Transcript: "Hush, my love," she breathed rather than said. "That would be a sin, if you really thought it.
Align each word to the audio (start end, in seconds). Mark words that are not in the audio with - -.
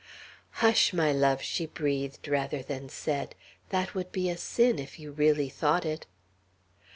"Hush, 0.65 0.93
my 0.93 1.11
love," 1.13 1.43
she 1.43 1.67
breathed 1.67 2.27
rather 2.27 2.63
than 2.63 2.89
said. 2.89 3.35
"That 3.69 3.93
would 3.93 4.11
be 4.11 4.31
a 4.31 4.35
sin, 4.37 4.79
if 4.79 4.97
you 4.97 5.11
really 5.11 5.47
thought 5.47 5.85
it. 5.85 6.07